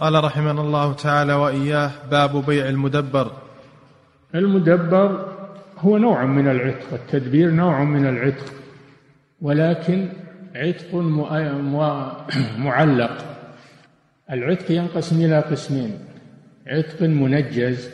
[0.00, 3.32] قال رحمنا الله تعالى وإياه باب بيع المدبر.
[4.34, 5.28] المدبر
[5.78, 8.52] هو نوع من العتق التدبير نوع من العتق
[9.40, 10.08] ولكن
[10.54, 10.94] عتق
[12.58, 13.24] معلق.
[14.30, 15.98] العتق ينقسم إلى قسمين
[16.66, 17.90] عتق منجز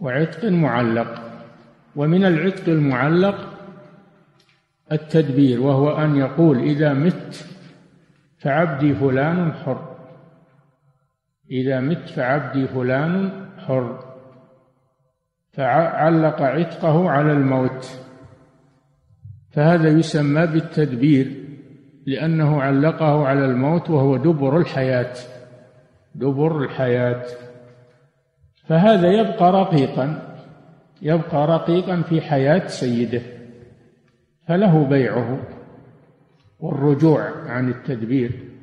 [0.00, 1.22] وعتق معلق.
[1.96, 3.36] ومن العتق المعلق
[4.92, 7.44] التدبير وهو أن يقول إذا مت
[8.38, 9.93] فعبدي فلان حر.
[11.50, 14.14] إذا مت فعبدي فلان حر.
[15.52, 18.00] فعلق عتقه على الموت.
[19.50, 21.44] فهذا يسمى بالتدبير
[22.06, 25.14] لأنه علقه على الموت وهو دبر الحياة.
[26.14, 27.24] دبر الحياة.
[28.66, 30.36] فهذا يبقى رقيقا
[31.02, 33.22] يبقى رقيقا في حياة سيده.
[34.48, 35.38] فله بيعه.
[36.60, 38.53] والرجوع عن التدبير.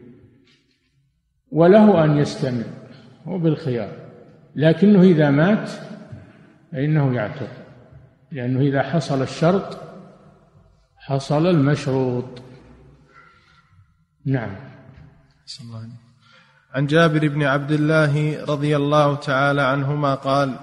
[1.51, 2.63] وله أن يستمر
[3.27, 3.91] هو بالخيار
[4.55, 5.69] لكنه إذا مات
[6.71, 7.49] فإنه يعتق
[8.31, 9.77] لأنه إذا حصل الشرط
[10.97, 12.41] حصل المشروط.
[14.25, 14.55] نعم.
[16.73, 20.55] عن جابر بن عبد الله رضي الله تعالى عنهما قال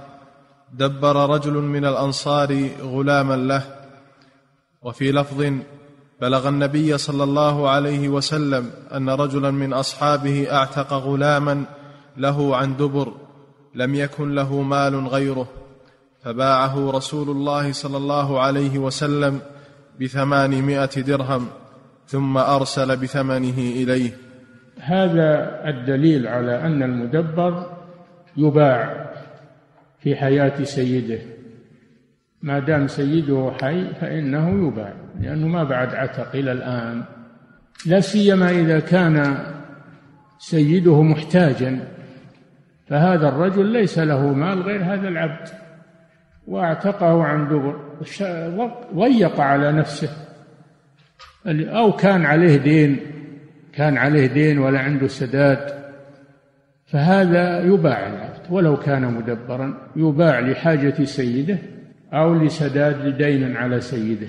[0.72, 3.62] دبر رجل من الأنصار غلاما له
[4.82, 5.52] وفي لفظ
[6.20, 11.64] بلغ النبي صلى الله عليه وسلم أن رجلا من أصحابه أعتق غلاما
[12.16, 13.12] له عن دبر
[13.74, 15.48] لم يكن له مال غيره
[16.22, 19.40] فباعه رسول الله صلى الله عليه وسلم
[20.00, 21.48] بثمانمائة درهم
[22.06, 24.10] ثم أرسل بثمنه إليه.
[24.80, 27.66] هذا الدليل على أن المدبر
[28.36, 29.10] يباع
[30.00, 31.37] في حياة سيده.
[32.42, 37.02] ما دام سيده حي فإنه يباع لأنه ما بعد عتق إلى الآن.
[37.86, 39.38] لا سيما إذا كان
[40.38, 41.78] سيده محتاجا.
[42.86, 45.48] فهذا الرجل ليس له مال غير هذا العبد.
[46.46, 47.80] وأعتقه عن دبر
[48.94, 50.08] ضيق على نفسه.
[51.46, 53.00] أو كان عليه دين
[53.72, 55.78] كان عليه دين ولا عنده سداد.
[56.86, 61.58] فهذا يباع العبد ولو كان مدبرا يباع لحاجة سيده.
[62.12, 64.28] أو لسداد لدين على سيده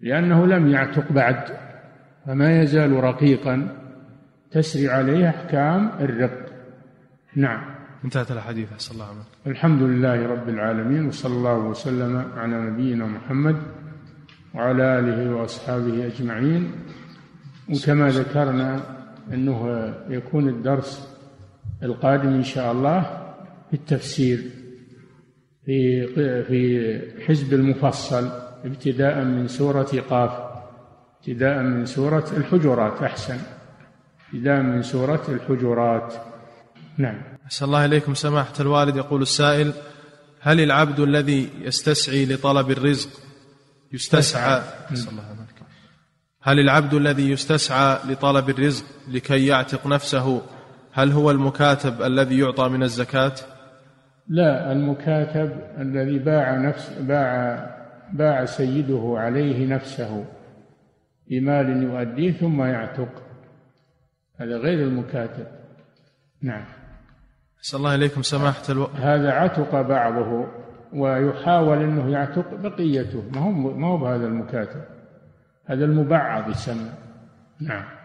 [0.00, 1.44] لأنه لم يعتق بعد
[2.26, 3.68] فما يزال رقيقا
[4.50, 6.46] تسري عليه أحكام الرق.
[7.36, 7.74] نعم.
[8.04, 13.06] انتهت الحديث صلى الله عليه وسلم الحمد لله رب العالمين وصلى الله وسلم على نبينا
[13.06, 13.56] محمد
[14.54, 16.72] وعلى آله وأصحابه أجمعين.
[17.70, 18.80] وكما ذكرنا
[19.32, 21.18] أنه يكون الدرس
[21.82, 23.00] القادم إن شاء الله
[23.70, 24.61] في التفسير
[25.66, 26.06] في
[26.44, 28.30] في حزب المفصل
[28.64, 30.52] ابتداء من سورة قاف
[31.20, 33.38] ابتداء من سورة الحجرات أحسن.
[34.34, 36.14] ابتداء من سورة الحجرات.
[36.98, 37.22] نعم.
[37.44, 39.72] أحسن الله إليكم سماحة الوالد يقول السائل
[40.40, 43.08] هل العبد الذي يستسعي لطلب الرزق
[43.92, 44.62] يستسعى؟
[46.42, 50.42] هل العبد الذي يستسعى لطلب الرزق لكي يعتق نفسه
[50.92, 53.34] هل هو المكاتب الذي يعطى من الزكاة؟
[54.28, 57.66] لا المكاتب الذي باع نفس باع
[58.12, 60.24] باع سيده عليه نفسه
[61.30, 63.22] بمال يؤديه ثم يعتق.
[64.36, 65.46] هذا غير المكاتب.
[66.42, 66.64] نعم.
[67.64, 68.84] أسأل الله إليكم سماحة ألو...
[68.84, 70.46] هذا عتق بعضه
[70.92, 73.22] ويحاول أنه يعتق بقيته.
[73.32, 74.84] ما هو ما هو بهذا المكاتب؟
[75.64, 76.90] هذا المبعض يسمى.
[77.60, 78.01] نعم.